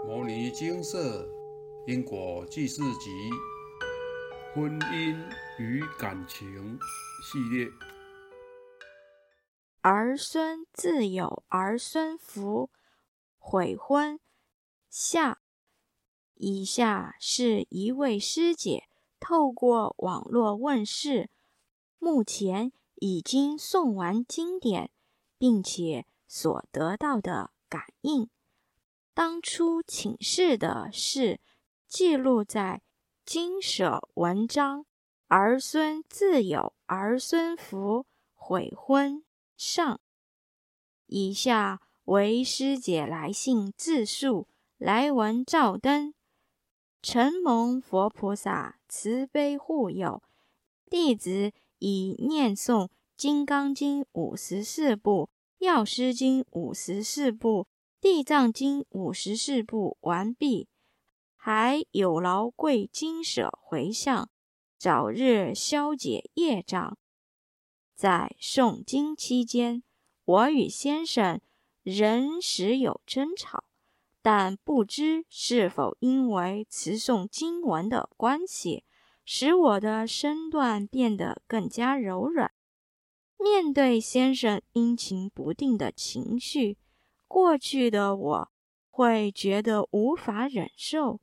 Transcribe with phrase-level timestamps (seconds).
[0.06, 1.28] 《摩尼经社
[1.86, 3.10] 因果记事集》
[4.54, 5.14] 婚姻
[5.58, 6.78] 与感情
[7.22, 7.68] 系列。
[9.82, 12.70] 儿孙自有儿孙福，
[13.38, 14.18] 悔婚
[14.88, 15.42] 下。
[16.34, 18.84] 以下是一位师姐
[19.20, 21.28] 透过网络问世，
[21.98, 24.90] 目前已经诵完经典，
[25.36, 28.30] 并且所得到的感应。
[29.12, 31.40] 当初请示的事，
[31.86, 32.82] 记录在
[33.24, 34.86] 经舍文章。
[35.28, 38.04] 儿孙自有儿孙福，
[38.34, 39.22] 悔婚
[39.56, 40.00] 上。
[41.06, 46.12] 以下为师姐来信自述，来文照登。
[47.00, 50.20] 承蒙佛菩萨慈悲护佑，
[50.90, 55.30] 弟子已念诵《金刚经》五十四部，
[55.64, 57.64] 《药师经》五十四部，
[58.00, 60.68] 《地藏经》五十四部完毕，
[61.36, 64.30] 还有劳贵金舍回向，
[64.78, 66.96] 早日消解业障。
[67.94, 69.82] 在诵经期间，
[70.24, 71.42] 我与先生
[71.82, 73.64] 仍时有争吵。
[74.22, 78.84] 但不知是否因为持诵经文的关系，
[79.26, 82.50] 使我的身段变得更加柔软。
[83.38, 86.78] 面对先生阴晴不定的情绪，
[87.30, 88.50] 过去的我
[88.90, 91.20] 会觉得无法忍受，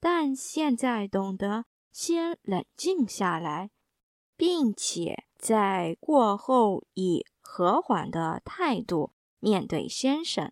[0.00, 3.70] 但现在懂得先冷静下来，
[4.36, 10.50] 并且在过后以和缓的态度面对先生。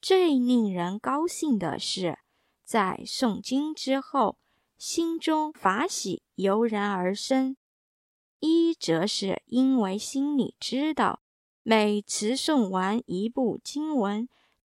[0.00, 2.18] 最令人高兴的是，
[2.64, 4.36] 在诵经之后，
[4.76, 7.56] 心中法喜油然而生。
[8.40, 11.21] 一则是因为心里知道，
[11.62, 14.28] 每持诵完一部经文，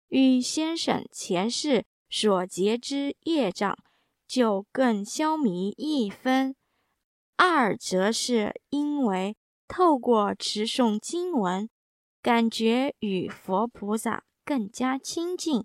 [0.09, 3.77] 与先生前世所结之业障
[4.27, 6.55] 就更消弭一分；
[7.37, 9.37] 二则是因为
[9.69, 11.69] 透过持诵经文，
[12.21, 14.25] 感觉与佛菩萨。
[14.43, 15.65] 更加亲近，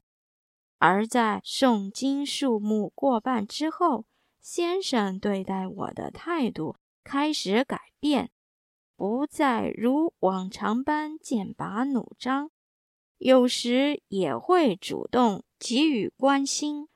[0.78, 4.06] 而在诵经数目过半之后，
[4.40, 8.30] 先生对待我的态度开始改变，
[8.96, 12.50] 不再如往常般剑拔弩张，
[13.18, 16.88] 有时也会主动给予关心。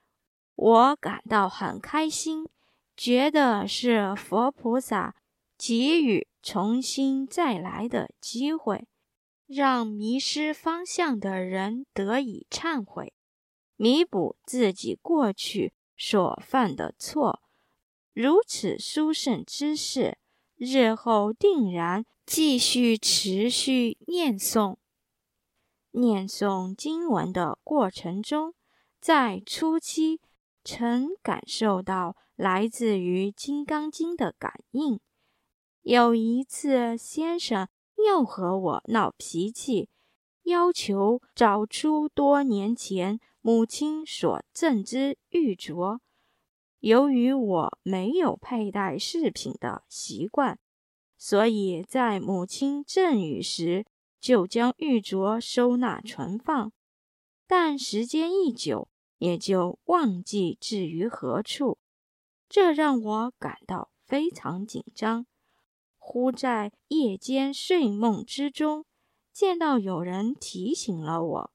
[0.56, 2.48] 我感到很开心，
[2.96, 5.16] 觉得是佛菩萨
[5.58, 8.88] 给予重新再来的机会。
[9.46, 13.14] 让迷失方向的人得以忏悔，
[13.78, 17.42] 弥补自己过去所犯的错。
[18.14, 20.20] 如此殊胜之事，
[20.60, 24.76] 日后定然继续持续念诵。
[25.92, 28.54] 念诵经文的过程中，
[29.02, 30.22] 在初期
[30.64, 35.00] 曾感受到来自于《金刚经》的感应。
[35.82, 37.68] 有一次，先生。
[38.08, 39.90] 又和我闹脾气，
[40.44, 46.00] 要求找出多年前母亲所赠之玉镯。
[46.80, 50.58] 由于我没有佩戴饰品的习惯，
[51.18, 53.86] 所以在母亲赠予时
[54.20, 56.72] 就将玉镯收纳存放。
[57.48, 58.88] 但时间一久，
[59.18, 61.78] 也就忘记置于何处，
[62.48, 65.26] 这让我感到非常紧张。
[65.98, 68.86] 忽在夜间睡梦之中，
[69.34, 71.52] 见到有人提醒了我：“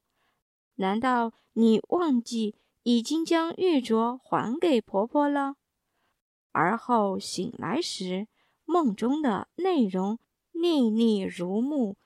[0.75, 5.55] 难道你忘记已经将玉镯还给婆婆了？”
[6.53, 8.27] 而后醒来时，
[8.63, 10.19] 梦中的内容
[10.51, 11.97] 历历如目，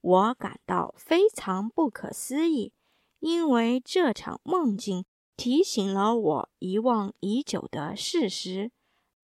[0.00, 2.72] 我感到非常不可思议，
[3.18, 5.04] 因为这场梦境
[5.36, 8.70] 提醒了我遗忘已久的事实。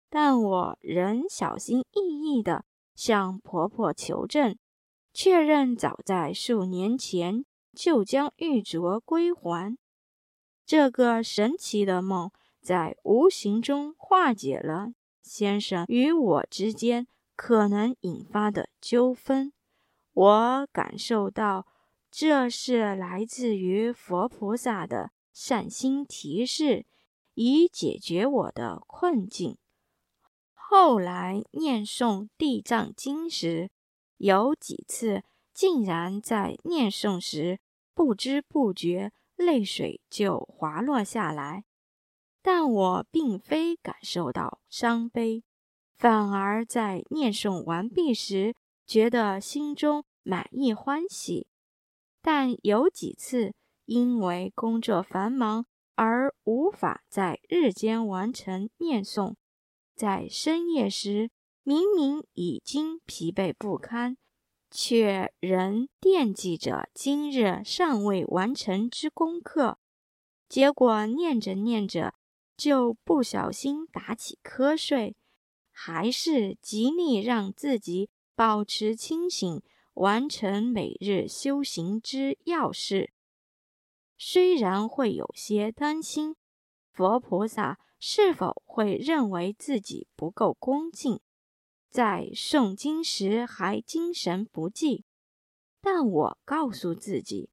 [0.08, 2.64] 但我仍小心翼翼地
[2.94, 4.56] 向婆婆求证，
[5.12, 9.76] 确认早在数年前就将玉镯归还。
[10.66, 19.52] 这个神奇的梦在无形中化解了先生与我之间可能引发的纠纷。
[20.12, 21.66] 我感受到
[22.10, 26.84] 这是来自于佛菩萨的善心提示，
[27.34, 29.56] 以解决我的困境。
[30.54, 33.70] 后来念诵《地藏经》时，
[34.16, 35.22] 有几次
[35.54, 37.60] 竟然在念诵时
[37.94, 41.64] 不知不觉泪水就滑落下来，
[42.42, 45.44] 但我并非感受到伤悲，
[45.96, 48.54] 反而在念诵完毕时
[48.86, 51.46] 觉得心中满意欢喜。
[52.22, 53.54] 但有几次
[53.84, 59.34] 因为工作繁忙，而无法在日间完成念诵，
[59.94, 61.30] 在深夜时
[61.62, 64.16] 明明已经疲惫不堪，
[64.70, 69.78] 却仍惦记着今日尚未完成之功课，
[70.48, 72.14] 结果念着念着
[72.56, 75.16] 就不小心打起瞌睡，
[75.70, 79.62] 还是极力让自己保持清醒，
[79.94, 83.12] 完成每日修行之要事。
[84.18, 86.36] 虽然会有些担心，
[86.90, 91.20] 佛菩萨是否会认为自己不够恭敬，
[91.90, 95.04] 在诵经时还精神不济，
[95.80, 97.50] 但我告诉自己，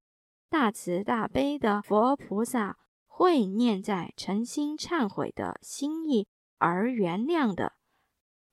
[0.49, 2.77] 大慈大悲的佛菩萨
[3.07, 6.27] 会念在诚心忏悔的心意
[6.57, 7.73] 而原谅的。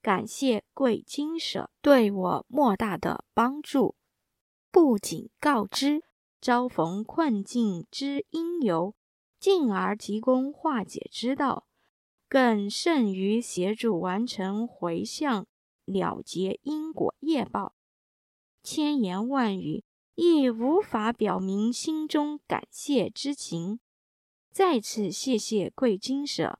[0.01, 3.95] 感谢贵经舍对我莫大的帮助，
[4.71, 6.03] 不仅告知。
[6.41, 8.95] 遭逢困境之因由，
[9.39, 11.67] 进而提供化解之道，
[12.27, 15.45] 更甚于协助完成回向、
[15.91, 17.75] 了结因果业报。
[18.63, 19.83] 千言万语
[20.15, 23.79] 亦无法表明心中感谢之情。
[24.51, 26.59] 再次谢谢贵金舍，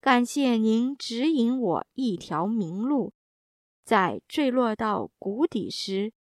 [0.00, 3.12] 感谢您指引我一条明路，
[3.84, 6.12] 在坠落到谷底时。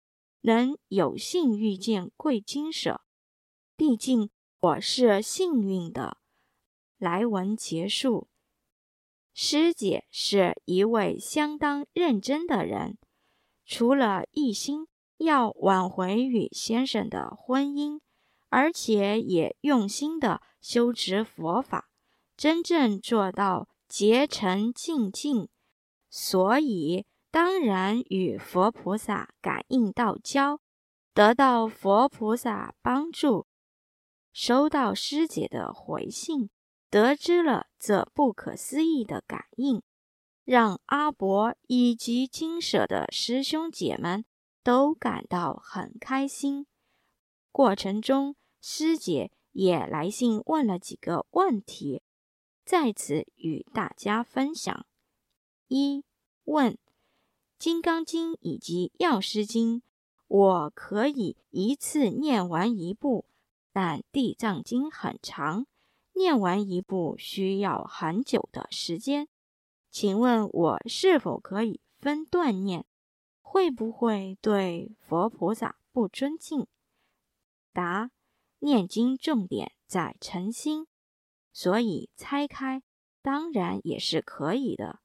[0.46, 3.00] 能有幸遇见贵金舍，
[3.78, 4.30] 毕竟
[4.60, 6.18] 我是幸运的。
[6.98, 8.28] 来文结束。
[9.34, 12.98] 师姐是一位相当认真的人，
[13.66, 14.88] 除了一心
[15.18, 18.00] 要挽回与先生的婚姻，
[18.50, 21.90] 而且也用心的修持佛法，
[22.38, 25.50] 真正做到竭诚尽敬。
[26.10, 27.06] 所以。
[27.34, 30.60] 当然与佛菩萨感应道交，
[31.16, 33.48] 得到佛菩萨帮助，
[34.32, 36.52] 收到师姐的回信，
[36.94, 39.82] 得知了这不可思议的感应，
[40.46, 44.24] 让阿伯以及金舍的师兄姐们
[44.62, 46.68] 都感到很开心。
[47.52, 52.04] 过程中，师姐也来信问了几个问题，
[52.64, 54.86] 在此与大家分享。
[55.70, 56.06] 一
[56.44, 56.74] 问。
[57.58, 59.78] 《金刚经》以及《药师经》，
[60.28, 63.26] 我可以一次念完一部，
[63.72, 65.66] 但《地藏经》很长，
[66.14, 69.28] 念完一部需要很久的时间。
[69.90, 72.86] 请问我是否可以分段念？
[73.42, 76.66] 会不会对佛菩萨不尊敬？
[77.72, 78.12] 答：
[78.60, 80.88] 念经重点在诚心，
[81.52, 82.82] 所以拆开
[83.22, 85.00] 当然也是可以的。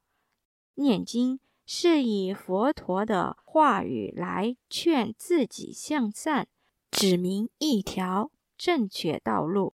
[0.75, 1.39] 念经。
[1.71, 6.47] 是以佛陀的话语来劝自己向善，
[6.89, 9.75] 指明一条正确道路，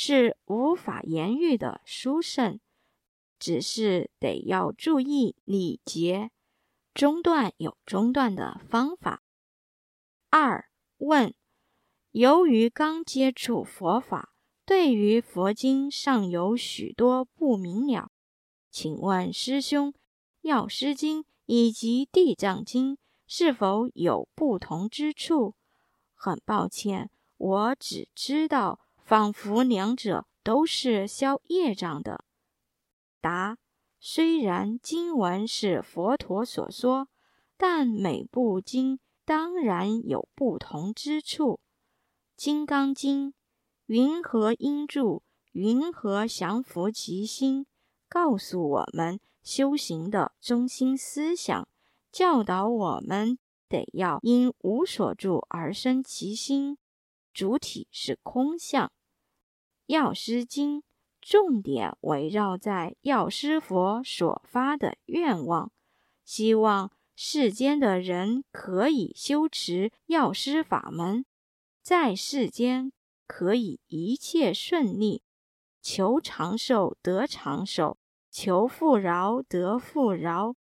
[0.00, 2.60] 是无法言喻的殊胜。
[3.36, 6.30] 只是得要注意礼节，
[6.94, 9.24] 中断有中断的方法。
[10.30, 11.34] 二问：
[12.12, 14.32] 由于刚接触佛法，
[14.64, 18.12] 对于佛经尚有许多不明了，
[18.70, 19.90] 请问师兄。
[20.42, 22.94] 《药师经》以及《地藏经》
[23.26, 25.56] 是否有不同之处？
[26.14, 32.26] 很抱歉，我只知道，仿佛两者都是消业障的。
[33.22, 33.56] 答：
[33.98, 37.08] 虽然经文是佛陀所说，
[37.56, 41.52] 但每部经当然有不同之处。
[42.36, 43.30] 《金刚经》
[43.86, 45.22] 云何应住？
[45.52, 47.64] 云何降伏其心？
[48.10, 49.18] 告诉我们。
[49.42, 51.66] 修行的中心思想
[52.12, 53.38] 教导我们，
[53.70, 56.76] 得要因无所住而生其心，
[57.32, 58.92] 主体是空相。
[59.88, 60.82] 药师经
[61.22, 65.72] 重点围绕在药师佛所发的愿望，
[66.24, 71.24] 希望世间的人可以修持药师法门，
[71.82, 72.92] 在世间
[73.26, 75.22] 可以一切顺利，
[75.80, 77.96] 求长寿得长寿。
[78.30, 80.54] 求富饶得富饶，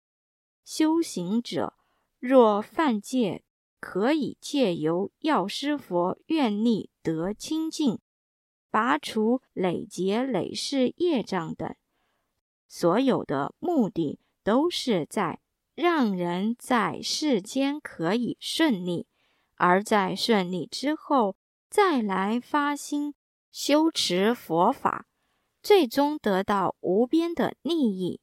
[0.63, 1.73] 修行者
[2.19, 3.43] 若犯戒，
[3.79, 7.99] 可以借由药师佛愿力得清净，
[8.75, 11.73] 拔除累劫累世业障等。
[12.67, 15.39] 所有的目的都是在
[15.75, 19.07] 让人在世间可以顺利，
[19.55, 21.37] 而在顺利之后
[21.69, 23.15] 再来发心
[23.49, 25.07] 修持佛法。
[25.63, 28.19] 最终得到无边的利益。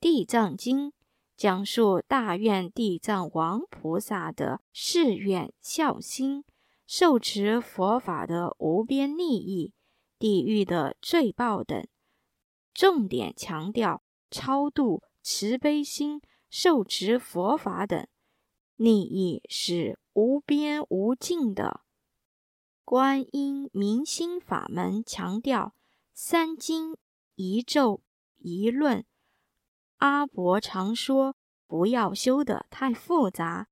[0.00, 0.88] 地藏经》
[1.36, 6.44] 讲述大愿地藏王菩萨的誓愿孝心，
[6.92, 9.72] 受持佛法的无边利益，
[10.18, 11.86] 地狱的罪报等，
[12.74, 16.20] 重点强调超度、慈悲心、
[16.50, 18.08] 受持佛法等，
[18.74, 21.82] 利益是无边无尽的。
[22.84, 25.76] 观音明心法门强调
[26.12, 26.96] 三经
[27.36, 28.02] 一咒
[28.38, 29.06] 一论，
[29.98, 31.36] 阿伯常说
[31.68, 33.68] 不要修得太复杂，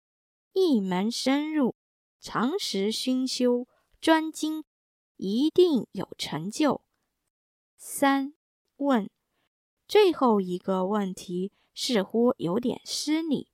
[0.53, 1.75] 一门深入，
[2.21, 3.67] 常时熏修
[4.01, 4.65] 专精，
[5.17, 6.83] 一定有成就。
[7.77, 8.35] 三
[8.77, 9.09] 问，
[9.87, 13.49] 最后一个问题似乎有点失礼，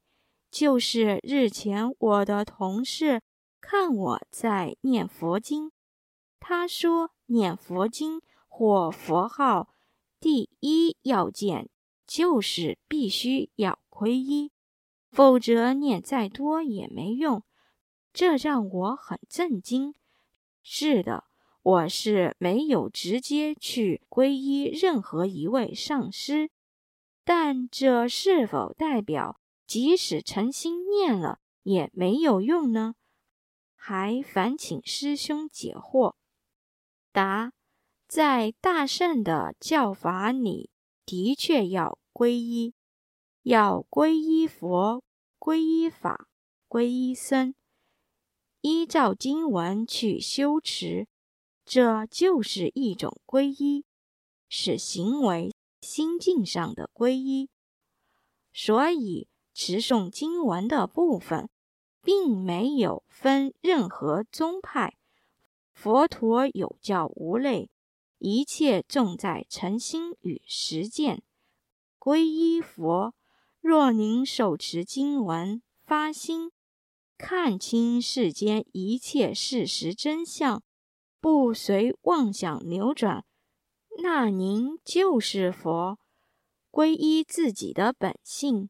[0.50, 3.22] 就是日前我的同事。
[3.66, 5.72] 看我在念佛经，
[6.38, 9.74] 他说念佛经或佛号，
[10.20, 11.70] 第一要件
[12.06, 14.52] 就是必须要皈依，
[15.10, 17.42] 否则念再多也没用。
[18.14, 19.92] 这让我很震惊。
[20.62, 21.24] 是的，
[21.62, 26.50] 我是没有直接去皈依任何一位上师，
[27.24, 32.94] 但这是否代表即使诚心念了也没有用呢？
[33.74, 36.14] 还烦请师兄解惑。
[37.12, 37.52] 答：
[38.06, 40.70] 在大圣的教法里，
[41.04, 42.74] 的确要皈依，
[43.42, 45.02] 要皈依佛、
[45.38, 46.28] 皈依法、
[46.68, 47.54] 皈依僧，
[48.64, 51.06] 依照经文去修持，
[51.66, 53.84] 这就是一种皈依，
[54.48, 55.52] 是行为
[55.82, 57.50] 心境上的皈依。
[58.54, 61.50] 所以持诵经文的部分。
[62.04, 64.98] 并没有分任何宗派，
[65.72, 67.70] 佛陀有教无类，
[68.18, 71.22] 一切重在诚心与实践。
[71.98, 73.14] 皈依佛，
[73.62, 76.52] 若您手持经文，发心
[77.16, 80.62] 看清世间一切事实真相，
[81.20, 83.24] 不随妄想流转，
[84.02, 85.98] 那您就是佛。
[86.70, 88.68] 皈依自己的本性，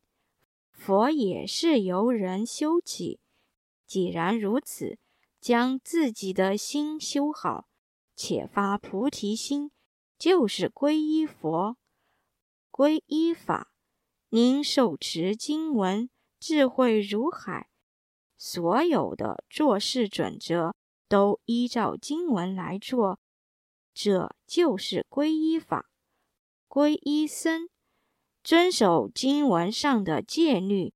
[0.71, 3.19] 佛也是由人修起。
[3.87, 4.99] 既然如此，
[5.41, 7.67] 将自己的心修好，
[8.15, 9.71] 且发菩提心，
[10.19, 11.79] 就是皈依佛、
[12.71, 13.73] 皈依法。
[14.29, 17.71] 您手持经文，智慧如海，
[18.37, 20.75] 所有的做事准则
[21.09, 23.19] 都依照经文来做，
[23.93, 25.91] 这就是皈依法。
[26.69, 27.69] 皈依僧，
[28.43, 30.93] 遵守经文上的戒律，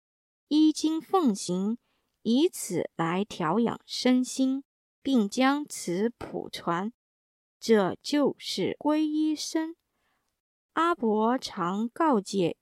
[0.48, 1.78] 依经奉行。
[2.22, 4.62] 以此来调养身心，
[5.00, 6.92] 并将此普传，
[7.58, 9.76] 这就是皈依僧。
[10.74, 12.58] 阿伯常告诫，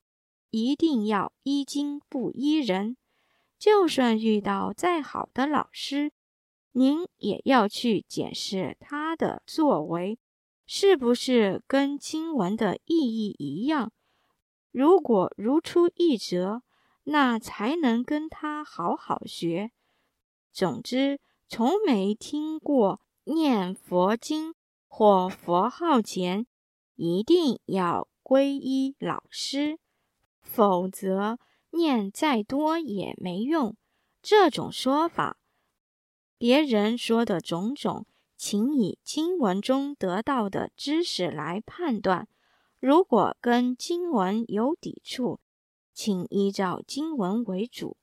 [0.50, 2.96] 一定要依经不依人。
[3.66, 6.12] 就算遇到再好的老师，
[6.70, 10.20] 您也要去检视他的作为
[10.66, 13.90] 是不是跟经文的意义一样。
[14.70, 16.62] 如果如出一辙，
[17.02, 19.72] 那才能跟他好好学。
[20.52, 21.18] 总之，
[21.48, 24.54] 从没听过念佛经
[24.86, 26.46] 或佛号前
[26.94, 29.80] 一定要皈依老师，
[30.40, 31.40] 否则
[31.76, 33.76] 念再多也没用。
[34.22, 35.36] 这种说法，
[36.36, 38.06] 别人说的种种，
[38.36, 42.26] 请以经文中得到的知识来判断。
[42.80, 45.38] 如果跟经文有抵触，
[45.92, 47.96] 请依照经文为主，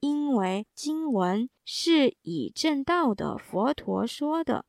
[0.00, 4.64] 因为经文是以正道的佛陀说的。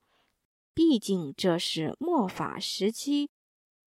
[0.74, 3.30] 毕竟这是末法时期，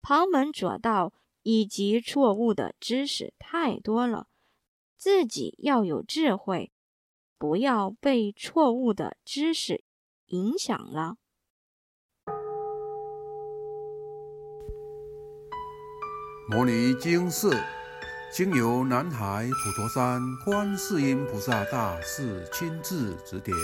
[0.01, 4.29] 旁门左道以及错误的知识太多了，
[4.97, 6.73] 自己要有智慧，
[7.39, 9.85] 不要被错误的知识
[10.27, 11.17] 影响了。
[16.51, 17.55] 摩尼经寺。
[18.31, 23.57] 经由南海普陀山观世音菩萨大士亲自指点，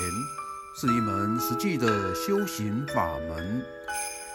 [0.80, 3.62] 是一门实际的修行法门，